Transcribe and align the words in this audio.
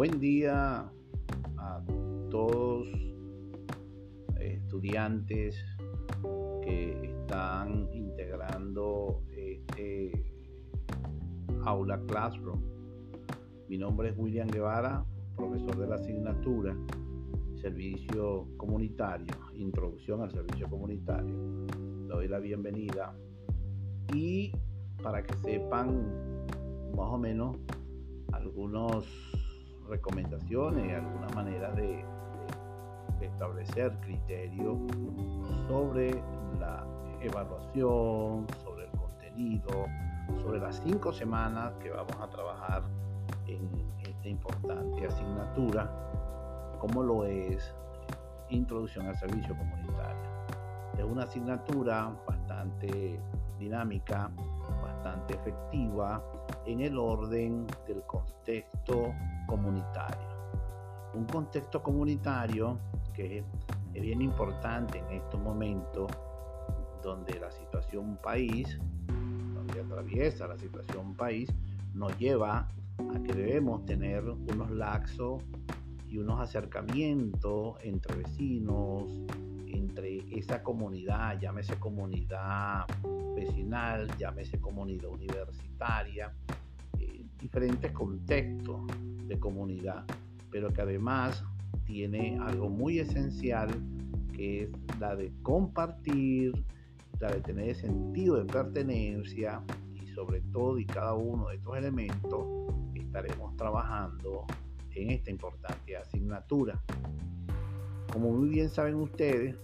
Buen 0.00 0.18
día 0.18 0.90
a 1.58 1.84
todos 2.30 2.88
estudiantes 4.40 5.62
que 6.62 7.04
están 7.04 7.86
integrando 7.92 9.22
este 9.28 10.10
aula 11.66 12.00
Classroom. 12.06 12.62
Mi 13.68 13.76
nombre 13.76 14.08
es 14.08 14.14
William 14.16 14.48
Guevara, 14.48 15.04
profesor 15.36 15.76
de 15.76 15.86
la 15.86 15.96
asignatura 15.96 16.74
Servicio 17.60 18.48
Comunitario, 18.56 19.34
Introducción 19.52 20.22
al 20.22 20.30
Servicio 20.30 20.66
Comunitario. 20.70 21.66
Doy 22.08 22.26
la 22.26 22.38
bienvenida 22.38 23.14
y 24.14 24.50
para 25.02 25.22
que 25.22 25.34
sepan 25.42 26.90
más 26.96 27.10
o 27.10 27.18
menos 27.18 27.58
algunas 28.32 29.04
recomendaciones, 29.90 30.96
algunas 30.96 31.34
maneras 31.34 31.74
de, 31.76 32.04
de 33.18 33.26
establecer 33.26 33.92
criterios 34.00 34.78
sobre 35.68 36.22
la 36.58 36.86
evaluación, 37.20 38.46
sobre 38.62 38.84
el 38.84 38.90
contenido, 38.92 39.86
sobre 40.42 40.60
las 40.60 40.76
cinco 40.76 41.12
semanas 41.12 41.72
que 41.82 41.90
vamos 41.90 42.16
a 42.20 42.28
trabajar 42.30 42.82
en 43.46 43.68
esta 44.02 44.28
importante 44.28 45.06
asignatura, 45.06 45.90
como 46.78 47.02
lo 47.02 47.24
es 47.24 47.74
Introducción 48.48 49.06
al 49.06 49.16
Servicio 49.16 49.56
Comunitario. 49.56 50.30
Es 50.96 51.04
una 51.04 51.24
asignatura 51.24 52.12
bastante 52.26 53.20
dinámica, 53.58 54.30
bastante 54.82 55.34
efectiva 55.34 56.22
en 56.72 56.80
el 56.80 56.98
orden 56.98 57.66
del 57.86 58.02
contexto 58.02 59.12
comunitario. 59.46 60.28
Un 61.14 61.24
contexto 61.26 61.82
comunitario 61.82 62.78
que 63.12 63.44
es 63.94 64.02
bien 64.02 64.22
importante 64.22 64.98
en 64.98 65.10
estos 65.10 65.40
momentos 65.40 66.10
donde 67.02 67.38
la 67.40 67.50
situación 67.50 68.16
país, 68.22 68.78
donde 69.54 69.80
atraviesa 69.80 70.46
la 70.46 70.56
situación 70.58 71.14
país, 71.14 71.50
nos 71.94 72.16
lleva 72.18 72.68
a 72.98 73.22
que 73.24 73.32
debemos 73.32 73.84
tener 73.84 74.22
unos 74.28 74.70
laxos 74.70 75.42
y 76.08 76.18
unos 76.18 76.40
acercamientos 76.40 77.76
entre 77.82 78.16
vecinos, 78.16 79.04
entre 79.66 80.18
esa 80.38 80.62
comunidad, 80.62 81.38
llámese 81.40 81.76
comunidad 81.76 82.86
vecinal, 83.34 84.08
llámese 84.18 84.60
comunidad 84.60 85.10
universitaria, 85.10 86.32
diferentes 87.40 87.90
contextos 87.92 88.80
de 89.26 89.38
comunidad, 89.38 90.04
pero 90.50 90.72
que 90.72 90.82
además 90.82 91.44
tiene 91.84 92.38
algo 92.40 92.68
muy 92.68 92.98
esencial 92.98 93.68
que 94.32 94.64
es 94.64 94.70
la 94.98 95.16
de 95.16 95.32
compartir, 95.42 96.52
la 97.18 97.30
de 97.30 97.40
tener 97.40 97.74
sentido 97.74 98.36
de 98.36 98.44
pertenencia 98.44 99.62
y 99.94 100.06
sobre 100.08 100.40
todo 100.52 100.78
y 100.78 100.86
cada 100.86 101.14
uno 101.14 101.48
de 101.48 101.56
estos 101.56 101.76
elementos 101.76 102.46
estaremos 102.94 103.56
trabajando 103.56 104.46
en 104.92 105.10
esta 105.10 105.30
importante 105.30 105.96
asignatura. 105.96 106.80
Como 108.12 108.32
muy 108.32 108.48
bien 108.48 108.68
saben 108.68 108.96
ustedes, 108.96 109.56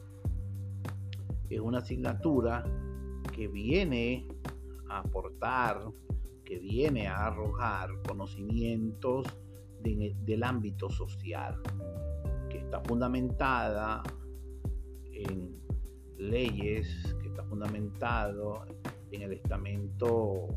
es 1.48 1.60
una 1.60 1.78
asignatura 1.78 2.64
que 3.32 3.48
viene 3.48 4.26
a 4.88 4.98
aportar, 4.98 5.80
que 6.46 6.58
viene 6.58 7.08
a 7.08 7.26
arrojar 7.26 7.90
conocimientos 8.06 9.26
del 9.82 10.42
ámbito 10.42 10.88
social, 10.88 11.60
que 12.48 12.58
está 12.58 12.80
fundamentada 12.80 14.02
en 15.12 15.60
leyes, 16.16 17.14
que 17.20 17.28
está 17.28 17.44
fundamentado 17.44 18.64
en 19.10 19.22
el 19.22 19.32
estamento 19.34 20.48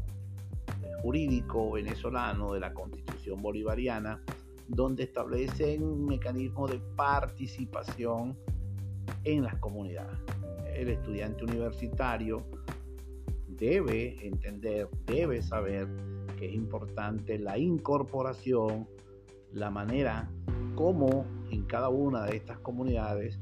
jurídico 1.01 1.71
venezolano 1.71 2.53
de 2.53 2.59
la 2.59 2.73
Constitución 2.73 3.41
Bolivariana, 3.41 4.21
donde 4.67 5.03
establecen 5.03 5.83
un 5.83 6.05
mecanismo 6.05 6.67
de 6.67 6.79
participación 6.95 8.37
en 9.23 9.43
las 9.43 9.55
comunidades. 9.55 10.19
El 10.73 10.89
estudiante 10.89 11.43
universitario 11.43 12.45
debe 13.59 14.25
entender, 14.25 14.89
debe 15.05 15.41
saber 15.41 15.87
que 16.37 16.47
es 16.47 16.53
importante 16.53 17.37
la 17.37 17.57
incorporación, 17.57 18.87
la 19.51 19.69
manera 19.69 20.31
como 20.75 21.25
en 21.51 21.63
cada 21.63 21.89
una 21.89 22.25
de 22.25 22.37
estas 22.37 22.59
comunidades 22.59 23.39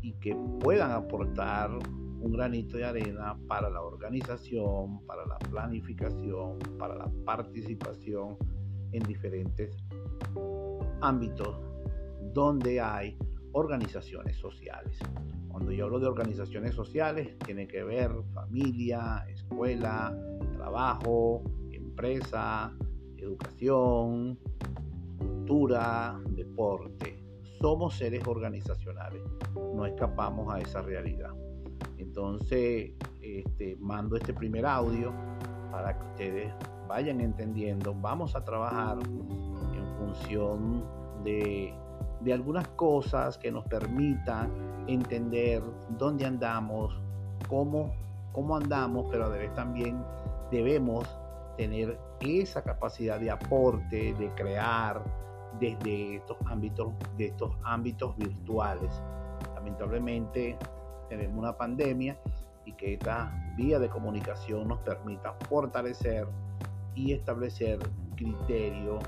y 0.00 0.12
que 0.14 0.34
puedan 0.60 0.90
aportar 0.92 1.70
un 1.70 2.32
granito 2.32 2.76
de 2.76 2.84
arena 2.84 3.36
para 3.48 3.68
la 3.68 3.82
organización, 3.82 5.04
para 5.06 5.26
la 5.26 5.38
planificación, 5.38 6.58
para 6.78 6.94
la 6.96 7.10
participación 7.24 8.36
en 8.92 9.02
diferentes 9.02 9.76
ámbitos 11.00 11.60
donde 12.32 12.80
hay 12.80 13.18
organizaciones 13.52 14.36
sociales. 14.36 14.98
Cuando 15.48 15.72
yo 15.72 15.84
hablo 15.84 16.00
de 16.00 16.06
organizaciones 16.06 16.74
sociales, 16.74 17.38
tiene 17.44 17.68
que 17.68 17.82
ver 17.84 18.10
familia, 18.32 19.24
escuela, 19.28 20.16
trabajo, 20.56 21.42
empresa, 21.70 22.72
educación, 23.16 24.38
cultura, 25.18 26.20
deporte. 26.30 27.22
Somos 27.60 27.96
seres 27.96 28.26
organizacionales, 28.26 29.22
no 29.54 29.86
escapamos 29.86 30.52
a 30.52 30.58
esa 30.58 30.82
realidad. 30.82 31.30
Entonces, 31.98 32.92
este, 33.20 33.76
mando 33.78 34.16
este 34.16 34.34
primer 34.34 34.66
audio 34.66 35.14
para 35.70 35.96
que 35.96 36.06
ustedes 36.06 36.54
vayan 36.88 37.20
entendiendo. 37.20 37.94
Vamos 37.94 38.34
a 38.34 38.44
trabajar 38.44 38.98
en 39.02 39.86
función 39.96 40.84
de, 41.24 41.74
de 42.20 42.32
algunas 42.32 42.68
cosas 42.68 43.38
que 43.38 43.50
nos 43.50 43.64
permitan 43.66 44.50
entender 44.86 45.62
dónde 45.98 46.26
andamos, 46.26 47.00
cómo, 47.48 47.92
cómo 48.32 48.56
andamos, 48.56 49.06
pero 49.10 49.26
a 49.26 49.28
vez 49.28 49.52
también 49.54 50.04
debemos 50.50 51.06
tener 51.56 51.98
esa 52.20 52.62
capacidad 52.62 53.18
de 53.18 53.30
aporte, 53.30 54.14
de 54.14 54.30
crear 54.34 55.02
desde 55.58 56.16
estos 56.16 56.36
ámbitos, 56.46 56.92
de 57.16 57.26
estos 57.26 57.52
ámbitos 57.64 58.16
virtuales. 58.16 58.90
Lamentablemente 59.54 60.56
tenemos 61.08 61.38
una 61.38 61.56
pandemia 61.56 62.18
y 62.64 62.72
que 62.72 62.94
esta 62.94 63.32
vía 63.56 63.78
de 63.78 63.88
comunicación 63.88 64.68
nos 64.68 64.78
permita 64.80 65.34
fortalecer 65.48 66.26
y 66.94 67.12
establecer 67.12 67.78
criterios 68.16 69.02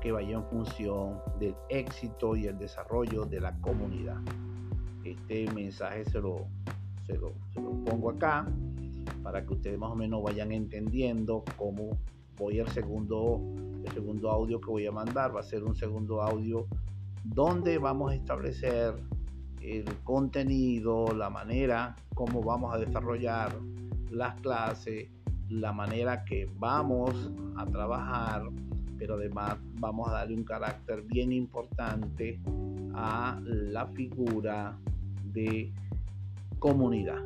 que 0.00 0.12
vayan 0.12 0.42
en 0.42 0.48
función 0.48 1.20
del 1.38 1.54
éxito 1.68 2.36
y 2.36 2.46
el 2.46 2.58
desarrollo 2.58 3.24
de 3.24 3.40
la 3.40 3.56
comunidad. 3.60 4.18
Este 5.04 5.50
mensaje 5.52 6.04
se 6.04 6.20
lo, 6.20 6.46
se 7.06 7.14
lo, 7.14 7.32
se 7.52 7.60
lo 7.60 7.70
pongo 7.84 8.10
acá 8.10 8.46
para 9.22 9.44
que 9.44 9.54
ustedes 9.54 9.78
más 9.78 9.90
o 9.90 9.96
menos 9.96 10.22
vayan 10.22 10.52
entendiendo 10.52 11.44
cómo 11.56 11.90
voy 12.36 12.60
al 12.60 12.68
segundo, 12.68 13.40
el 13.84 13.92
segundo 13.92 14.30
audio 14.30 14.60
que 14.60 14.70
voy 14.70 14.86
a 14.86 14.92
mandar. 14.92 15.34
Va 15.34 15.40
a 15.40 15.42
ser 15.42 15.64
un 15.64 15.74
segundo 15.74 16.22
audio 16.22 16.66
donde 17.24 17.78
vamos 17.78 18.12
a 18.12 18.14
establecer 18.14 18.94
el 19.60 19.84
contenido, 20.04 21.12
la 21.14 21.30
manera 21.30 21.96
como 22.14 22.42
vamos 22.42 22.74
a 22.74 22.78
desarrollar 22.78 23.54
las 24.10 24.40
clases, 24.40 25.08
la 25.48 25.72
manera 25.72 26.24
que 26.24 26.50
vamos 26.58 27.30
a 27.56 27.66
trabajar, 27.66 28.42
pero 28.98 29.14
además 29.14 29.56
vamos 29.74 30.08
a 30.08 30.12
darle 30.12 30.34
un 30.34 30.44
carácter 30.44 31.02
bien 31.02 31.32
importante 31.32 32.40
a 32.94 33.40
la 33.44 33.86
figura 33.88 34.78
de 35.32 35.72
comunidad. 36.58 37.22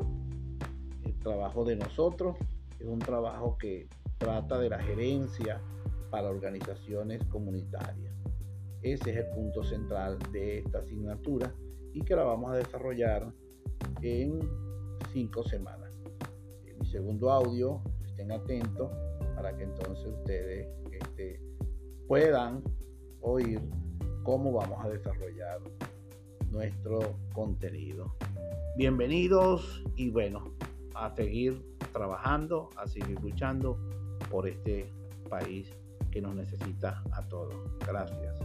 El 1.05 1.19
trabajo 1.19 1.65
de 1.65 1.77
nosotros 1.77 2.37
es 2.79 2.87
un 2.87 2.99
trabajo 2.99 3.57
que 3.59 3.89
trata 4.19 4.59
de 4.59 4.69
la 4.69 4.79
gerencia 4.81 5.61
para 6.11 6.29
organizaciones 6.29 7.25
comunitarias. 7.25 8.15
Ese 8.83 9.11
es 9.11 9.17
el 9.17 9.27
punto 9.35 9.63
central 9.63 10.19
de 10.33 10.59
esta 10.59 10.79
asignatura 10.79 11.55
y 11.95 12.03
que 12.03 12.17
la 12.17 12.25
vamos 12.25 12.53
a 12.53 12.57
desarrollar 12.57 13.33
en 14.03 14.41
cinco 15.13 15.43
semanas. 15.45 15.97
Mi 16.79 16.87
segundo 16.87 17.31
audio, 17.31 17.81
estén 18.05 18.33
atentos 18.33 18.91
para 19.35 19.57
que 19.57 19.65
entonces 19.65 20.07
ustedes 20.07 20.69
este, 20.91 21.41
puedan 22.13 22.63
oír 23.23 23.59
cómo 24.23 24.53
vamos 24.53 24.85
a 24.85 24.91
desarrollar 24.91 25.63
nuestro 26.51 27.17
contenido. 27.33 28.15
Bienvenidos 28.77 29.83
y 29.97 30.11
bueno, 30.11 30.53
a 30.95 31.09
seguir 31.17 31.65
trabajando, 31.91 32.69
a 32.77 32.87
seguir 32.87 33.19
luchando 33.23 33.79
por 34.31 34.47
este 34.47 34.93
país 35.31 35.73
que 36.11 36.21
nos 36.21 36.35
necesita 36.35 37.03
a 37.13 37.27
todos. 37.31 37.55
Gracias. 37.87 38.37